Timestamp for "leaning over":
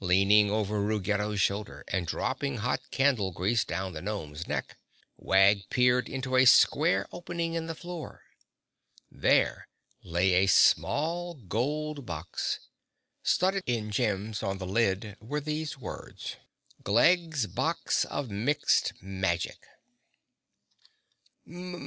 0.00-0.82